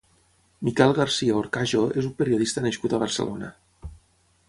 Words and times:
Miquel 0.69 0.93
Garcia 0.99 1.35
Horcajo 1.41 1.83
és 2.03 2.09
un 2.09 2.17
periodista 2.23 2.67
nascut 2.67 2.97
a 2.99 3.05
Barcelona. 3.07 3.55